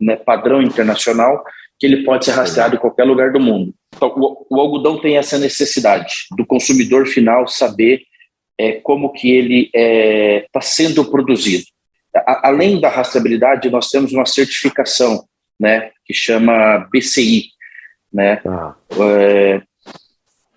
né, 0.00 0.16
padrão 0.16 0.62
internacional 0.62 1.44
que 1.78 1.86
ele 1.86 2.04
pode 2.04 2.24
ser 2.24 2.32
rastreado 2.32 2.76
em 2.76 2.78
qualquer 2.78 3.04
lugar 3.04 3.32
do 3.32 3.40
mundo. 3.40 3.72
Então, 3.94 4.08
o, 4.16 4.46
o 4.50 4.60
algodão 4.60 4.98
tem 4.98 5.16
essa 5.16 5.38
necessidade 5.38 6.26
do 6.36 6.44
consumidor 6.44 7.06
final 7.06 7.46
saber 7.46 8.02
é, 8.58 8.72
como 8.72 9.12
que 9.12 9.30
ele 9.30 9.66
está 9.66 9.78
é, 9.78 10.46
tá 10.52 10.60
sendo 10.60 11.04
produzido. 11.04 11.64
A, 12.14 12.48
além 12.48 12.80
da 12.80 12.88
rastreabilidade, 12.88 13.70
nós 13.70 13.88
temos 13.88 14.12
uma 14.12 14.26
certificação, 14.26 15.24
né, 15.58 15.90
que 16.04 16.12
chama 16.12 16.88
BCI, 16.92 17.46
né? 18.12 18.40
Ah. 18.44 18.74
É, 19.00 19.62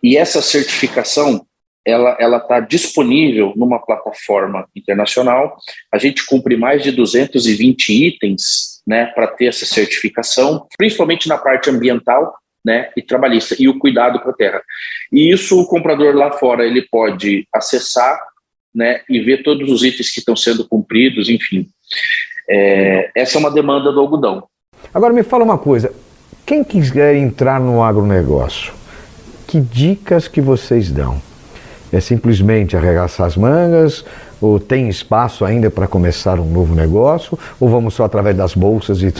e 0.04 0.18
essa 0.18 0.42
certificação 0.42 1.46
ela 1.86 2.16
ela 2.20 2.38
está 2.38 2.60
disponível 2.60 3.54
numa 3.56 3.80
plataforma 3.80 4.68
internacional. 4.76 5.58
A 5.92 5.98
gente 5.98 6.26
cumpre 6.26 6.56
mais 6.56 6.84
de 6.84 6.92
220 6.92 7.90
itens, 7.90 8.71
né, 8.86 9.08
para 9.08 9.28
ter 9.28 9.46
essa 9.46 9.66
certificação, 9.66 10.68
principalmente 10.78 11.28
na 11.28 11.38
parte 11.38 11.70
ambiental, 11.70 12.34
né, 12.64 12.90
e 12.96 13.02
trabalhista 13.02 13.56
e 13.58 13.68
o 13.68 13.80
cuidado 13.80 14.20
com 14.20 14.30
a 14.30 14.34
terra. 14.34 14.62
E 15.12 15.32
isso 15.32 15.60
o 15.60 15.68
comprador 15.68 16.16
lá 16.16 16.32
fora 16.32 16.66
ele 16.66 16.84
pode 16.84 17.48
acessar, 17.54 18.20
né, 18.74 19.02
e 19.10 19.20
ver 19.20 19.44
todos 19.44 19.70
os 19.70 19.84
itens 19.84 20.12
que 20.12 20.20
estão 20.20 20.36
sendo 20.36 20.68
cumpridos, 20.68 21.30
enfim. 21.30 21.68
É, 22.50 23.12
essa 23.16 23.38
é 23.38 23.40
uma 23.40 23.52
demanda 23.52 23.92
do 23.92 24.00
algodão. 24.00 24.44
Agora 24.94 25.14
me 25.14 25.24
fala 25.24 25.44
uma 25.44 25.58
coisa, 25.58 25.94
quem 26.46 26.64
quiser 26.64 27.16
entrar 27.16 27.60
no 27.60 27.84
agronegócio, 27.84 28.74
que 29.48 29.60
dicas 29.60 30.28
que 30.28 30.42
vocês 30.42 30.92
dão? 30.92 31.22
É 31.92 32.00
simplesmente 32.00 32.78
arregaçar 32.78 33.28
as 33.28 33.36
mangas? 33.36 34.06
Ou 34.42 34.60
tem 34.60 34.90
espaço 34.90 35.46
ainda 35.46 35.70
para 35.70 35.88
começar 35.88 36.40
um 36.40 36.52
novo 36.52 36.74
negócio? 36.74 37.38
Ou 37.60 37.70
vamos 37.70 37.94
só 37.94 38.06
através 38.06 38.36
das 38.36 38.56
bolsas 38.56 39.02
e, 39.02 39.14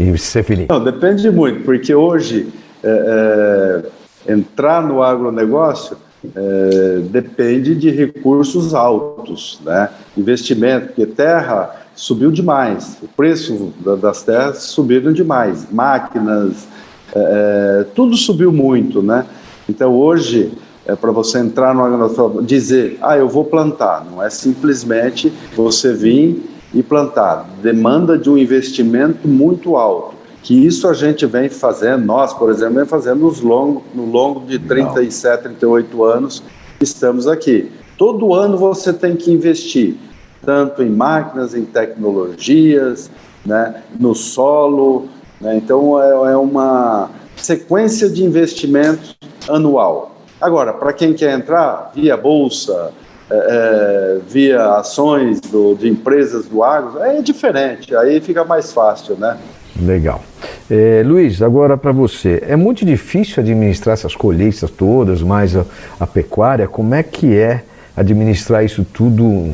e, 0.00 0.10
e 0.10 0.18
ser 0.18 0.42
feliz? 0.42 0.66
Não, 0.68 0.82
depende 0.82 1.30
muito, 1.30 1.62
porque 1.62 1.94
hoje 1.94 2.48
é, 2.82 3.84
é, 4.26 4.32
entrar 4.32 4.82
no 4.82 5.02
agronegócio 5.02 5.96
é, 6.34 7.00
depende 7.10 7.74
de 7.74 7.90
recursos 7.90 8.74
altos, 8.74 9.60
né? 9.64 9.90
investimento, 10.16 10.88
porque 10.88 11.06
terra 11.06 11.86
subiu 11.94 12.30
demais, 12.30 12.98
o 13.02 13.08
preço 13.08 13.72
das 14.00 14.22
terras 14.22 14.58
subiram 14.64 15.12
demais, 15.12 15.66
máquinas, 15.70 16.66
é, 17.14 17.80
é, 17.80 17.84
tudo 17.94 18.16
subiu 18.16 18.52
muito, 18.52 19.02
né? 19.02 19.24
Então 19.68 19.94
hoje 19.94 20.52
é 20.86 20.94
para 20.94 21.10
você 21.10 21.38
entrar 21.38 21.74
no 21.74 21.84
agronegócio, 21.84 22.42
dizer, 22.42 22.98
ah, 23.02 23.16
eu 23.16 23.28
vou 23.28 23.44
plantar, 23.44 24.04
não 24.04 24.22
é 24.22 24.30
simplesmente 24.30 25.32
você 25.54 25.92
vir 25.92 26.48
e 26.72 26.82
plantar, 26.82 27.48
demanda 27.62 28.18
de 28.18 28.30
um 28.30 28.38
investimento 28.38 29.26
muito 29.26 29.76
alto 29.76 30.16
que 30.46 30.54
isso 30.64 30.86
a 30.86 30.94
gente 30.94 31.26
vem 31.26 31.48
fazendo, 31.48 32.04
nós, 32.04 32.32
por 32.32 32.50
exemplo, 32.50 32.76
vem 32.76 32.86
fazendo 32.86 33.22
nos 33.22 33.40
longo, 33.40 33.82
no 33.92 34.06
longo 34.06 34.46
de 34.46 34.60
37, 34.60 35.42
38 35.42 36.04
anos 36.04 36.40
que 36.78 36.84
estamos 36.84 37.26
aqui. 37.26 37.72
Todo 37.98 38.32
ano 38.32 38.56
você 38.56 38.92
tem 38.92 39.16
que 39.16 39.32
investir, 39.32 39.96
tanto 40.44 40.84
em 40.84 40.88
máquinas, 40.88 41.52
em 41.52 41.64
tecnologias, 41.64 43.10
né, 43.44 43.82
no 43.98 44.14
solo. 44.14 45.08
Né, 45.40 45.56
então, 45.56 46.00
é, 46.00 46.32
é 46.32 46.36
uma 46.36 47.10
sequência 47.34 48.08
de 48.08 48.22
investimentos 48.22 49.16
anual. 49.48 50.15
Agora, 50.40 50.72
para 50.72 50.92
quem 50.92 51.14
quer 51.14 51.32
entrar 51.32 51.90
via 51.94 52.16
bolsa, 52.16 52.92
é, 53.30 53.34
é, 53.34 54.20
via 54.28 54.74
ações 54.74 55.40
do, 55.40 55.74
de 55.74 55.88
empresas 55.88 56.46
do 56.46 56.62
agro, 56.62 57.02
é 57.02 57.20
diferente, 57.22 57.94
aí 57.96 58.20
fica 58.20 58.44
mais 58.44 58.72
fácil, 58.72 59.16
né? 59.16 59.36
Legal. 59.80 60.22
É, 60.70 61.02
Luiz, 61.04 61.42
agora 61.42 61.76
para 61.76 61.92
você, 61.92 62.42
é 62.46 62.56
muito 62.56 62.84
difícil 62.84 63.42
administrar 63.42 63.94
essas 63.94 64.14
colheitas 64.14 64.70
todas, 64.70 65.22
mais 65.22 65.56
a, 65.56 65.66
a, 65.98 66.06
pecuária, 66.06 66.68
como 66.68 66.94
é 66.94 67.02
que 67.02 67.36
é 67.36 67.64
administrar 67.96 68.64
isso 68.64 68.84
tudo 68.84 69.52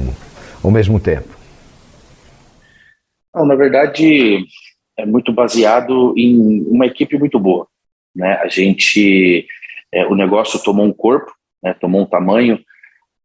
ao 0.62 0.71
mesmo 0.71 1.01
tempo? 1.01 1.29
Não, 3.35 3.47
na 3.47 3.55
verdade, 3.55 4.45
é 4.99 5.07
muito 5.07 5.33
baseado 5.33 6.12
em 6.17 6.62
uma 6.69 6.87
equipe 6.87 7.19
muito 7.19 7.39
boa. 7.39 7.67
Né? 8.15 8.39
A 8.43 8.49
gente, 8.49 9.47
é, 9.93 10.07
o 10.07 10.15
negócio 10.15 10.63
tomou 10.63 10.87
um 10.87 10.93
corpo, 10.93 11.33
né? 11.63 11.75
tomou 11.75 12.03
um 12.03 12.07
tamanho, 12.07 12.59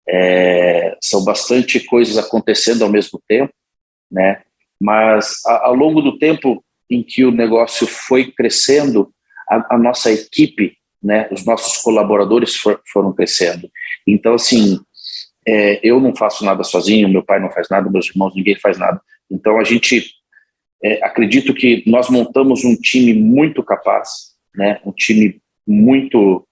é, 0.07 0.97
são 1.01 1.23
bastante 1.23 1.79
coisas 1.79 2.17
acontecendo 2.17 2.83
ao 2.83 2.89
mesmo 2.89 3.21
tempo, 3.27 3.53
né? 4.11 4.41
mas 4.79 5.41
a, 5.45 5.67
ao 5.67 5.75
longo 5.75 6.01
do 6.01 6.17
tempo 6.17 6.63
em 6.89 7.03
que 7.03 7.25
o 7.25 7.31
negócio 7.31 7.85
foi 7.87 8.31
crescendo, 8.31 9.11
a, 9.49 9.75
a 9.75 9.77
nossa 9.77 10.11
equipe, 10.11 10.77
né, 11.01 11.27
os 11.31 11.45
nossos 11.45 11.77
colaboradores 11.81 12.55
for, 12.55 12.81
foram 12.91 13.13
crescendo. 13.13 13.69
Então, 14.05 14.33
assim, 14.33 14.79
é, 15.45 15.79
eu 15.83 15.99
não 15.99 16.15
faço 16.15 16.45
nada 16.45 16.63
sozinho, 16.63 17.09
meu 17.09 17.23
pai 17.23 17.39
não 17.39 17.51
faz 17.51 17.67
nada, 17.69 17.89
meus 17.89 18.09
irmãos, 18.09 18.33
ninguém 18.35 18.57
faz 18.59 18.77
nada. 18.77 19.01
Então, 19.29 19.59
a 19.59 19.63
gente, 19.63 20.05
é, 20.83 21.03
acredito 21.03 21.53
que 21.53 21.83
nós 21.85 22.09
montamos 22.09 22.63
um 22.63 22.75
time 22.75 23.13
muito 23.13 23.63
capaz, 23.63 24.09
né, 24.55 24.79
um 24.85 24.91
time 24.91 25.41
muito, 25.65 26.46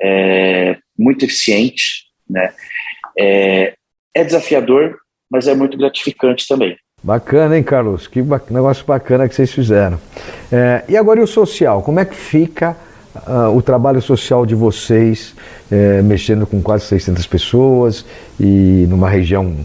é, 0.00 0.76
muito 0.98 1.24
eficiente, 1.24 2.06
né, 2.28 2.52
é, 3.18 3.74
é 4.14 4.24
desafiador, 4.24 4.96
mas 5.30 5.48
é 5.48 5.54
muito 5.54 5.76
gratificante 5.76 6.46
também. 6.46 6.76
Bacana, 7.02 7.56
hein, 7.56 7.62
Carlos? 7.62 8.06
Que 8.06 8.20
negócio 8.50 8.84
bacana 8.84 9.28
que 9.28 9.34
vocês 9.34 9.52
fizeram. 9.52 10.00
É, 10.50 10.82
e 10.88 10.96
agora 10.96 11.20
e 11.20 11.22
o 11.22 11.26
social? 11.26 11.82
Como 11.82 12.00
é 12.00 12.04
que 12.04 12.16
fica 12.16 12.76
uh, 13.26 13.56
o 13.56 13.62
trabalho 13.62 14.02
social 14.02 14.44
de 14.44 14.54
vocês, 14.54 15.34
é, 15.70 16.02
mexendo 16.02 16.46
com 16.46 16.60
quase 16.60 16.86
600 16.86 17.26
pessoas 17.26 18.04
e 18.38 18.86
numa 18.88 19.08
região 19.08 19.56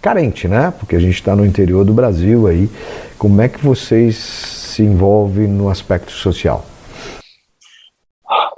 carente, 0.00 0.48
né? 0.48 0.72
Porque 0.78 0.96
a 0.96 1.00
gente 1.00 1.14
está 1.14 1.36
no 1.36 1.44
interior 1.44 1.84
do 1.84 1.92
Brasil 1.92 2.46
aí. 2.46 2.68
Como 3.18 3.40
é 3.40 3.48
que 3.48 3.62
vocês 3.62 4.16
se 4.16 4.82
envolvem 4.82 5.46
no 5.46 5.68
aspecto 5.68 6.12
social? 6.12 6.64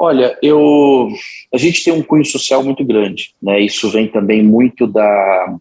Olha, 0.05 0.37
eu, 0.43 1.11
a 1.55 1.57
gente 1.57 1.85
tem 1.85 1.93
um 1.93 2.03
cunho 2.03 2.25
social 2.25 2.61
muito 2.65 2.85
grande, 2.85 3.33
né? 3.41 3.61
Isso 3.61 3.89
vem 3.89 4.09
também 4.09 4.43
muito 4.43 4.85
da, 4.85 5.57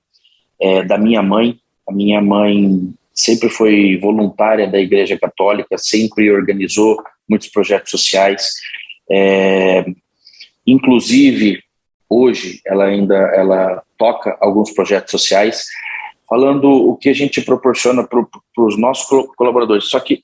é, 0.60 0.81
da 0.83 0.98
minha 0.98 1.21
mãe, 1.21 1.60
a 1.88 1.93
minha 1.93 2.19
mãe 2.19 2.91
sempre 3.13 3.50
foi 3.50 4.00
voluntária 4.01 4.67
da 4.67 4.79
Igreja 4.79 5.15
Católica, 5.15 5.77
sempre 5.77 6.31
organizou 6.31 6.98
muitos 7.29 7.50
projetos 7.50 7.91
sociais. 7.91 8.50
É, 9.12 9.86
inclusive, 10.65 11.62
hoje, 12.10 12.62
ela 12.65 12.86
ainda 12.86 13.15
ela 13.36 13.83
toca 13.95 14.36
alguns 14.41 14.71
projetos 14.71 15.12
sociais, 15.12 15.67
falando 16.27 16.67
o 16.67 16.98
que 16.98 17.10
a 17.10 17.13
gente 17.13 17.43
proporciona 17.43 18.03
para 18.03 18.25
os 18.57 18.75
nossos 18.75 19.05
colaboradores. 19.36 19.88
Só 19.88 20.00
que 20.00 20.24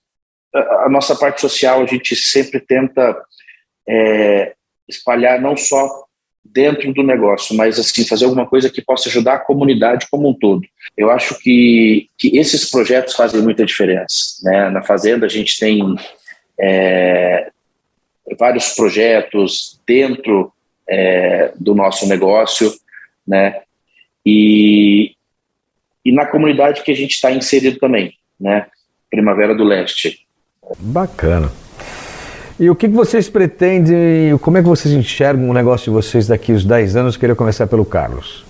a, 0.56 0.86
a, 0.86 0.90
nossa 0.90 1.16
parte 1.16 1.40
social, 1.40 1.84
a 1.84 1.86
gente 1.86 2.16
sempre 2.16 2.60
tenta 2.60 3.16
é, 3.88 4.54
espalhar 4.88 5.42
não 5.42 5.56
só 5.56 6.06
dentro 6.44 6.94
do 6.94 7.04
negócio, 7.04 7.56
mas 7.56 7.78
assim 7.78 8.08
fazer 8.08 8.26
alguma 8.26 8.48
coisa 8.48 8.70
que 8.70 8.82
possa 8.82 9.10
ajudar 9.10 9.36
a 9.36 9.40
comunidade 9.40 10.08
como 10.10 10.30
um 10.30 10.34
todo. 10.34 10.66
Eu 10.96 11.12
acho 11.12 11.38
que, 11.40 12.10
que 12.18 12.38
esses 12.38 12.70
projetos 12.70 13.16
fazem 13.16 13.42
muita 13.42 13.66
diferença. 13.66 14.38
Né? 14.44 14.70
Na 14.70 14.82
fazenda 14.82 15.26
a 15.26 15.30
gente 15.30 15.60
tem 15.60 15.96
é, 16.60 17.52
vários 18.40 18.70
projetos 18.70 19.80
dentro 19.86 20.52
é, 20.90 21.52
do 21.56 21.76
nosso 21.76 22.08
negócio, 22.08 22.74
né? 23.28 23.62
E, 24.26 25.14
e 26.04 26.12
na 26.12 26.26
comunidade 26.26 26.82
que 26.82 26.92
a 26.92 26.96
gente 26.96 27.12
está 27.12 27.32
inserido 27.32 27.78
também, 27.80 28.14
né? 28.40 28.68
Primavera 29.10 29.54
do 29.54 29.64
Leste. 29.64 30.26
Bacana. 30.80 31.52
E 32.60 32.72
o 32.72 32.76
que 32.76 32.88
vocês 32.88 33.30
pretendem, 33.30 34.36
como 34.40 34.58
é 34.58 34.64
que 34.64 34.68
vocês 34.68 34.92
enxergam 34.92 35.48
o 35.48 35.54
negócio 35.54 35.86
de 35.86 35.90
vocês 35.92 36.26
daqui 36.26 36.52
os 36.52 36.66
10 36.66 36.96
anos? 36.96 37.16
Queria 37.16 37.36
começar 37.36 37.68
pelo 37.68 37.86
Carlos. 37.86 38.44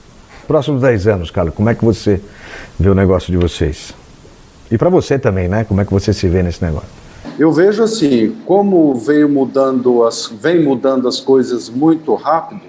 Próximos 0.48 0.82
10 0.82 1.08
anos, 1.08 1.30
Carlos, 1.30 1.54
como 1.54 1.70
é 1.70 1.76
que 1.76 1.84
você 1.84 2.22
vê 2.80 2.90
o 2.90 2.96
negócio 2.96 3.30
de 3.30 3.38
vocês? 3.38 3.94
E 4.72 4.78
para 4.78 4.90
você 4.90 5.20
também, 5.20 5.50
né? 5.50 5.66
Como 5.66 5.82
é 5.82 5.86
que 5.86 5.92
você 5.92 6.14
se 6.14 6.26
vê 6.30 6.42
nesse 6.42 6.64
negócio? 6.64 6.88
Eu 7.38 7.52
vejo 7.52 7.84
assim, 7.84 8.34
como 8.46 8.96
veio 8.96 9.28
mudando 9.28 10.06
as, 10.06 10.32
vem 10.42 10.64
mudando 10.64 11.06
as 11.06 11.20
coisas 11.20 11.70
muito 11.70 12.16
rápido, 12.16 12.62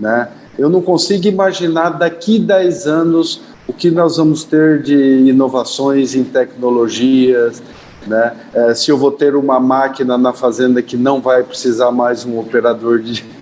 né? 0.00 0.28
Eu 0.58 0.70
não 0.70 0.80
consigo 0.80 1.26
imaginar 1.28 1.90
daqui 1.90 2.38
10 2.38 2.86
anos 2.86 3.42
o 3.68 3.74
que 3.74 3.90
nós 3.90 4.16
vamos 4.16 4.42
ter 4.42 4.82
de 4.82 4.94
inovações 4.94 6.14
em 6.14 6.24
tecnologias, 6.24 7.62
né? 8.06 8.36
É, 8.52 8.74
se 8.74 8.90
eu 8.90 8.98
vou 8.98 9.10
ter 9.10 9.34
uma 9.34 9.58
máquina 9.60 10.18
na 10.18 10.32
fazenda 10.32 10.82
que 10.82 10.96
não 10.96 11.20
vai 11.20 11.42
precisar 11.42 11.90
mais 11.90 12.24
um 12.24 12.38
operador 12.38 13.00
de. 13.00 13.24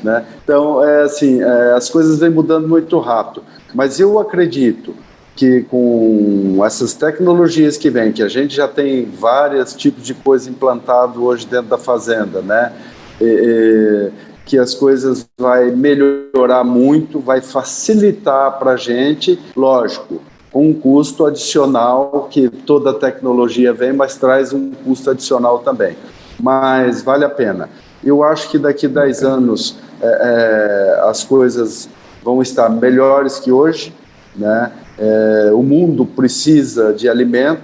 Né? 0.00 0.24
Então, 0.44 0.84
é 0.84 1.02
assim, 1.02 1.42
é, 1.42 1.72
as 1.72 1.90
coisas 1.90 2.20
vêm 2.20 2.30
mudando 2.30 2.68
muito 2.68 3.00
rápido. 3.00 3.42
Mas 3.74 3.98
eu 3.98 4.16
acredito 4.20 4.94
que 5.34 5.62
com 5.62 6.64
essas 6.64 6.94
tecnologias 6.94 7.76
que 7.76 7.90
vêm, 7.90 8.12
que 8.12 8.22
a 8.22 8.28
gente 8.28 8.54
já 8.54 8.68
tem 8.68 9.04
vários 9.04 9.74
tipos 9.74 10.04
de 10.04 10.14
coisa 10.14 10.48
implantado 10.48 11.24
hoje 11.24 11.46
dentro 11.46 11.66
da 11.66 11.78
fazenda, 11.78 12.40
né? 12.40 12.72
E, 13.20 13.24
e, 13.24 14.12
que 14.44 14.56
as 14.56 14.74
coisas 14.74 15.28
vai 15.38 15.70
melhorar 15.70 16.64
muito, 16.64 17.20
vai 17.20 17.40
facilitar 17.40 18.58
para 18.58 18.72
a 18.72 18.76
gente, 18.76 19.38
lógico, 19.54 20.22
com 20.52 20.68
um 20.68 20.74
custo 20.74 21.26
adicional 21.26 22.28
que 22.30 22.48
toda 22.48 22.94
tecnologia 22.94 23.72
vem, 23.72 23.92
mas 23.92 24.16
traz 24.16 24.52
um 24.52 24.70
custo 24.70 25.10
adicional 25.10 25.58
também. 25.60 25.96
Mas 26.40 27.02
vale 27.02 27.24
a 27.24 27.30
pena. 27.30 27.68
Eu 28.02 28.22
acho 28.22 28.50
que 28.50 28.58
daqui 28.58 28.86
a 28.86 28.88
10 28.88 29.22
anos 29.24 29.76
é, 30.00 30.06
é, 30.06 31.08
as 31.08 31.24
coisas 31.24 31.88
vão 32.22 32.40
estar 32.40 32.68
melhores 32.68 33.38
que 33.38 33.50
hoje, 33.50 33.92
né? 34.36 34.72
É, 34.98 35.50
o 35.52 35.62
mundo 35.62 36.04
precisa 36.04 36.92
de 36.92 37.08
alimento, 37.08 37.62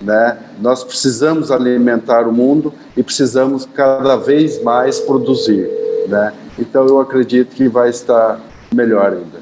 né? 0.00 0.38
Nós 0.60 0.82
precisamos 0.82 1.50
alimentar 1.50 2.26
o 2.26 2.32
mundo 2.32 2.72
e 2.96 3.02
precisamos 3.02 3.66
cada 3.66 4.16
vez 4.16 4.62
mais 4.62 4.98
produzir, 4.98 5.68
né? 6.08 6.32
Então 6.58 6.86
eu 6.86 7.00
acredito 7.00 7.54
que 7.54 7.68
vai 7.68 7.90
estar 7.90 8.40
melhor 8.74 9.12
ainda. 9.12 9.40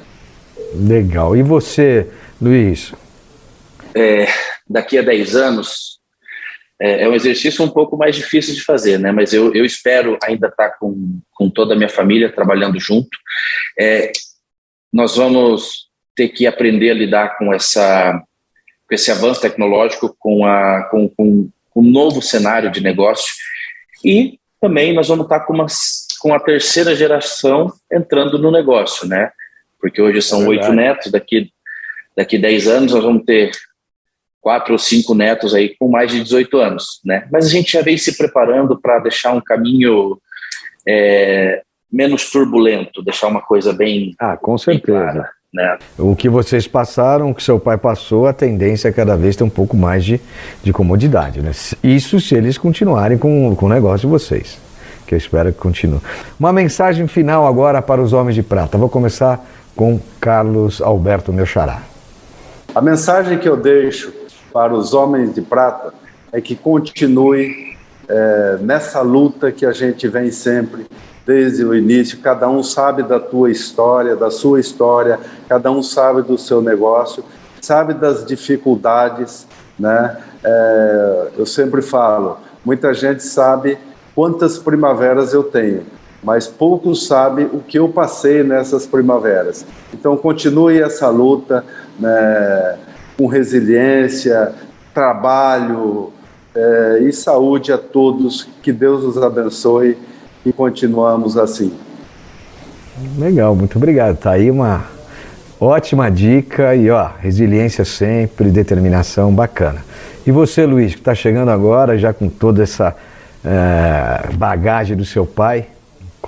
Legal. 0.74 1.36
E 1.36 1.42
você, 1.42 2.08
Luiz? 2.40 2.92
É, 3.94 4.26
daqui 4.68 4.98
a 4.98 5.02
10 5.02 5.34
anos 5.34 5.98
é, 6.80 7.02
é, 7.02 7.08
um 7.08 7.14
exercício 7.14 7.64
um 7.64 7.68
pouco 7.68 7.96
mais 7.96 8.14
difícil 8.14 8.54
de 8.54 8.62
fazer, 8.62 8.98
né? 8.98 9.10
Mas 9.10 9.32
eu, 9.32 9.52
eu 9.52 9.64
espero 9.64 10.16
ainda 10.22 10.46
estar 10.46 10.70
com, 10.78 11.20
com 11.32 11.50
toda 11.50 11.74
a 11.74 11.76
minha 11.76 11.88
família 11.88 12.32
trabalhando 12.32 12.78
junto. 12.78 13.18
É, 13.78 14.12
nós 14.92 15.16
vamos 15.16 15.88
ter 16.14 16.28
que 16.28 16.46
aprender 16.46 16.90
a 16.90 16.94
lidar 16.94 17.36
com 17.38 17.52
essa 17.52 18.22
com 18.88 18.94
esse 18.94 19.10
avanço 19.10 19.42
tecnológico, 19.42 20.16
com 20.18 20.46
a 20.46 20.84
com, 20.84 21.08
com, 21.10 21.50
com 21.70 21.80
um 21.80 21.90
novo 21.90 22.22
cenário 22.22 22.70
de 22.70 22.80
negócio 22.80 23.34
e 24.04 24.38
também 24.60 24.92
nós 24.92 25.08
vamos 25.08 25.24
estar 25.24 25.40
com 25.40 25.52
uma 25.52 25.66
com 26.20 26.34
a 26.34 26.40
terceira 26.40 26.94
geração 26.94 27.72
entrando 27.92 28.38
no 28.38 28.50
negócio, 28.50 29.06
né? 29.06 29.30
Porque 29.80 30.00
hoje 30.00 30.22
são 30.22 30.46
oito 30.46 30.72
netos, 30.72 31.12
daqui 31.12 31.52
daqui 32.18 32.36
dez 32.36 32.66
anos 32.66 32.92
nós 32.92 33.04
vamos 33.04 33.22
ter 33.24 33.52
quatro 34.40 34.72
ou 34.72 34.78
cinco 34.78 35.14
netos 35.14 35.54
aí 35.54 35.76
com 35.78 35.88
mais 35.88 36.10
de 36.10 36.20
18 36.20 36.58
anos, 36.58 37.00
né? 37.04 37.28
Mas 37.30 37.46
a 37.46 37.48
gente 37.48 37.72
já 37.72 37.80
vem 37.80 37.96
se 37.96 38.16
preparando 38.16 38.80
para 38.80 38.98
deixar 38.98 39.32
um 39.32 39.40
caminho 39.40 40.18
é, 40.86 41.62
menos 41.92 42.28
turbulento, 42.28 43.02
deixar 43.02 43.28
uma 43.28 43.40
coisa 43.40 43.72
bem. 43.72 44.16
Ah, 44.18 44.36
com 44.36 44.58
certeza. 44.58 44.98
Clara, 44.98 45.30
né? 45.54 45.78
O 45.96 46.16
que 46.16 46.28
vocês 46.28 46.66
passaram, 46.66 47.30
o 47.30 47.34
que 47.34 47.42
seu 47.42 47.60
pai 47.60 47.78
passou, 47.78 48.26
a 48.26 48.32
tendência 48.32 48.88
é 48.88 48.92
cada 48.92 49.16
vez 49.16 49.36
ter 49.36 49.44
um 49.44 49.50
pouco 49.50 49.76
mais 49.76 50.04
de, 50.04 50.20
de 50.64 50.72
comodidade. 50.72 51.40
Né? 51.40 51.52
Isso 51.84 52.20
se 52.20 52.34
eles 52.34 52.58
continuarem 52.58 53.16
com, 53.16 53.54
com 53.54 53.66
o 53.66 53.68
negócio 53.68 54.08
de 54.08 54.12
vocês, 54.12 54.58
que 55.06 55.14
eu 55.14 55.18
espero 55.18 55.52
que 55.52 55.58
continue. 55.58 56.00
Uma 56.38 56.52
mensagem 56.52 57.06
final 57.06 57.46
agora 57.46 57.80
para 57.80 58.02
os 58.02 58.12
homens 58.12 58.34
de 58.34 58.42
prata. 58.42 58.76
Vou 58.76 58.88
começar 58.88 59.46
com 59.76 60.00
Carlos 60.20 60.82
Alberto, 60.82 61.32
meu 61.32 61.46
xará. 61.46 61.82
A 62.78 62.80
mensagem 62.80 63.40
que 63.40 63.48
eu 63.48 63.56
deixo 63.56 64.12
para 64.52 64.72
os 64.72 64.94
homens 64.94 65.34
de 65.34 65.42
prata 65.42 65.92
é 66.30 66.40
que 66.40 66.54
continue 66.54 67.76
é, 68.08 68.56
nessa 68.60 69.00
luta 69.00 69.50
que 69.50 69.66
a 69.66 69.72
gente 69.72 70.06
vem 70.06 70.30
sempre 70.30 70.86
desde 71.26 71.64
o 71.64 71.74
início, 71.74 72.20
cada 72.20 72.48
um 72.48 72.62
sabe 72.62 73.02
da 73.02 73.18
tua 73.18 73.50
história, 73.50 74.14
da 74.14 74.30
sua 74.30 74.60
história, 74.60 75.18
cada 75.48 75.72
um 75.72 75.82
sabe 75.82 76.22
do 76.22 76.38
seu 76.38 76.62
negócio, 76.62 77.24
sabe 77.60 77.94
das 77.94 78.24
dificuldades, 78.24 79.44
né? 79.76 80.16
É, 80.44 81.28
eu 81.36 81.46
sempre 81.46 81.82
falo, 81.82 82.38
muita 82.64 82.94
gente 82.94 83.24
sabe 83.24 83.76
quantas 84.14 84.56
primaveras 84.56 85.34
eu 85.34 85.42
tenho, 85.42 85.82
mas 86.22 86.46
poucos 86.46 87.06
sabem 87.06 87.46
o 87.46 87.60
que 87.60 87.78
eu 87.78 87.88
passei 87.88 88.42
nessas 88.42 88.86
primaveras. 88.86 89.64
Então 89.92 90.16
continue 90.16 90.80
essa 90.80 91.08
luta 91.08 91.64
né, 91.98 92.78
com 93.16 93.26
resiliência, 93.26 94.52
trabalho 94.92 96.12
é, 96.54 96.98
e 97.02 97.12
saúde 97.12 97.72
a 97.72 97.78
todos. 97.78 98.48
Que 98.62 98.72
Deus 98.72 99.04
os 99.04 99.16
abençoe 99.22 99.96
e 100.44 100.52
continuamos 100.52 101.36
assim. 101.36 101.72
Legal, 103.16 103.54
muito 103.54 103.76
obrigado. 103.76 104.16
Tá 104.16 104.32
aí 104.32 104.50
uma 104.50 104.86
ótima 105.60 106.10
dica 106.10 106.74
e 106.74 106.90
ó, 106.90 107.10
resiliência 107.20 107.84
sempre, 107.84 108.50
determinação, 108.50 109.32
bacana. 109.32 109.84
E 110.26 110.32
você, 110.32 110.66
Luiz, 110.66 110.94
que 110.94 111.00
está 111.00 111.14
chegando 111.14 111.50
agora 111.50 111.96
já 111.96 112.12
com 112.12 112.28
toda 112.28 112.62
essa 112.62 112.94
é, 113.44 114.32
bagagem 114.34 114.96
do 114.96 115.04
seu 115.04 115.24
pai, 115.24 115.66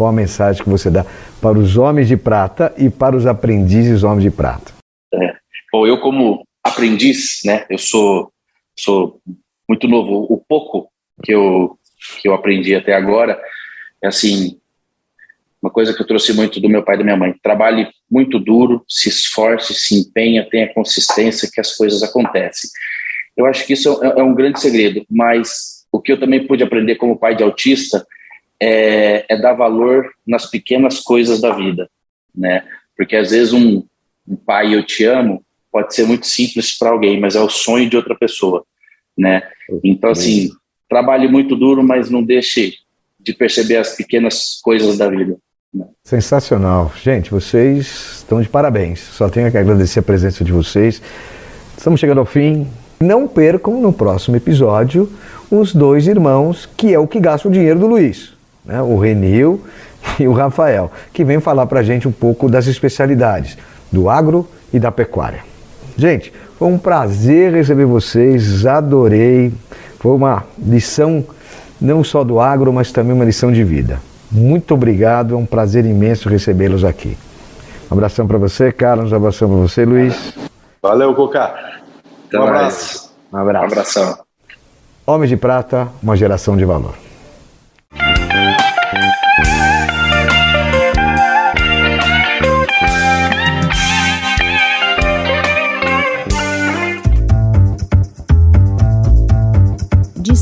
qual 0.00 0.08
a 0.08 0.14
mensagem 0.14 0.64
que 0.64 0.70
você 0.70 0.90
dá 0.90 1.04
para 1.42 1.58
os 1.58 1.76
homens 1.76 2.08
de 2.08 2.16
prata 2.16 2.72
e 2.78 2.88
para 2.88 3.14
os 3.14 3.26
aprendizes 3.26 4.02
homens 4.02 4.22
de 4.22 4.30
prata? 4.30 4.72
É. 5.12 5.34
Bom, 5.70 5.86
eu 5.86 6.00
como 6.00 6.42
aprendiz, 6.64 7.42
né, 7.44 7.66
eu 7.68 7.76
sou, 7.76 8.32
sou 8.74 9.20
muito 9.68 9.86
novo. 9.86 10.24
O 10.30 10.38
pouco 10.38 10.88
que 11.22 11.34
eu, 11.34 11.76
que 12.18 12.26
eu 12.26 12.32
aprendi 12.32 12.74
até 12.74 12.94
agora, 12.94 13.38
é 14.02 14.08
assim, 14.08 14.58
uma 15.60 15.70
coisa 15.70 15.92
que 15.92 16.00
eu 16.00 16.06
trouxe 16.06 16.32
muito 16.32 16.58
do 16.62 16.68
meu 16.70 16.82
pai 16.82 16.94
e 16.94 16.98
da 16.98 17.04
minha 17.04 17.18
mãe. 17.18 17.34
Trabalhe 17.42 17.86
muito 18.10 18.38
duro, 18.38 18.82
se 18.88 19.10
esforce, 19.10 19.74
se 19.74 20.00
empenha, 20.00 20.48
tenha 20.48 20.72
consistência 20.72 21.50
que 21.52 21.60
as 21.60 21.76
coisas 21.76 22.02
acontecem. 22.02 22.70
Eu 23.36 23.44
acho 23.44 23.66
que 23.66 23.74
isso 23.74 24.02
é, 24.02 24.18
é 24.18 24.22
um 24.22 24.34
grande 24.34 24.62
segredo, 24.62 25.04
mas 25.10 25.86
o 25.92 26.00
que 26.00 26.10
eu 26.10 26.18
também 26.18 26.46
pude 26.46 26.64
aprender 26.64 26.94
como 26.94 27.18
pai 27.18 27.36
de 27.36 27.42
autista 27.42 28.06
é, 28.60 29.24
é 29.28 29.40
dar 29.40 29.54
valor 29.54 30.10
nas 30.26 30.46
pequenas 30.46 31.00
coisas 31.00 31.40
da 31.40 31.54
vida, 31.54 31.88
né? 32.34 32.64
Porque 32.96 33.16
às 33.16 33.30
vezes 33.30 33.52
um, 33.52 33.82
um 34.28 34.36
pai 34.36 34.74
eu 34.74 34.84
te 34.84 35.04
amo 35.04 35.44
pode 35.72 35.94
ser 35.94 36.04
muito 36.04 36.26
simples 36.26 36.76
para 36.76 36.90
alguém, 36.90 37.18
mas 37.20 37.36
é 37.36 37.40
o 37.40 37.48
sonho 37.48 37.88
de 37.88 37.96
outra 37.96 38.14
pessoa, 38.14 38.64
né? 39.16 39.42
Então 39.82 40.10
assim, 40.10 40.50
trabalhe 40.88 41.28
muito 41.28 41.56
duro, 41.56 41.82
mas 41.82 42.10
não 42.10 42.22
deixe 42.22 42.74
de 43.18 43.32
perceber 43.32 43.76
as 43.76 43.96
pequenas 43.96 44.60
coisas 44.62 44.98
da 44.98 45.08
vida. 45.08 45.36
Sensacional. 46.02 46.92
Gente, 47.00 47.30
vocês 47.30 48.16
estão 48.18 48.42
de 48.42 48.48
parabéns. 48.48 48.98
Só 48.98 49.28
tenho 49.28 49.50
que 49.50 49.56
agradecer 49.56 50.00
a 50.00 50.02
presença 50.02 50.42
de 50.42 50.50
vocês. 50.50 51.00
Estamos 51.76 52.00
chegando 52.00 52.18
ao 52.18 52.26
fim. 52.26 52.66
Não 52.98 53.28
percam 53.28 53.80
no 53.80 53.92
próximo 53.92 54.36
episódio 54.36 55.10
os 55.50 55.72
dois 55.72 56.06
irmãos, 56.06 56.68
que 56.76 56.92
é 56.92 56.98
o 56.98 57.06
que 57.06 57.20
gasta 57.20 57.48
o 57.48 57.50
dinheiro 57.50 57.78
do 57.78 57.86
Luiz, 57.86 58.32
né? 58.70 58.80
o 58.80 58.96
Renil 58.96 59.60
e 60.18 60.28
o 60.28 60.32
Rafael, 60.32 60.90
que 61.12 61.24
vem 61.24 61.40
falar 61.40 61.66
para 61.66 61.80
a 61.80 61.82
gente 61.82 62.06
um 62.06 62.12
pouco 62.12 62.48
das 62.48 62.66
especialidades 62.66 63.58
do 63.90 64.08
agro 64.08 64.48
e 64.72 64.78
da 64.78 64.92
pecuária. 64.92 65.40
Gente, 65.96 66.32
foi 66.56 66.68
um 66.68 66.78
prazer 66.78 67.52
receber 67.52 67.84
vocês, 67.84 68.64
adorei. 68.64 69.52
Foi 69.98 70.12
uma 70.12 70.44
lição 70.58 71.24
não 71.80 72.04
só 72.04 72.22
do 72.22 72.38
agro, 72.38 72.72
mas 72.72 72.92
também 72.92 73.12
uma 73.12 73.24
lição 73.24 73.52
de 73.52 73.64
vida. 73.64 74.00
Muito 74.30 74.74
obrigado, 74.74 75.34
é 75.34 75.36
um 75.36 75.44
prazer 75.44 75.84
imenso 75.84 76.28
recebê-los 76.28 76.84
aqui. 76.84 77.18
Um 77.90 77.94
abração 77.94 78.26
para 78.26 78.38
você, 78.38 78.70
Carlos, 78.70 79.10
um 79.10 79.16
abração 79.16 79.48
para 79.48 79.58
você, 79.58 79.84
Luiz. 79.84 80.32
Valeu, 80.80 81.14
Coca. 81.14 81.52
Um 82.32 82.42
abraço. 82.42 83.10
Um 83.32 83.36
abraço. 83.36 83.64
Um 83.64 83.66
abração. 83.66 84.18
Homens 85.04 85.30
de 85.30 85.36
Prata, 85.36 85.88
uma 86.00 86.16
geração 86.16 86.56
de 86.56 86.64
valor. 86.64 86.94